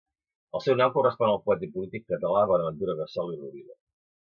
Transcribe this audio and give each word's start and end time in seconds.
El 0.59 0.63
seu 0.67 0.77
nom 0.79 0.93
correspon 0.95 1.35
al 1.35 1.39
poeta 1.49 1.69
i 1.69 1.71
polític 1.77 2.09
català 2.15 2.49
Bonaventura 2.55 3.01
Gassol 3.05 3.35
i 3.39 3.41
Rovira. 3.47 3.83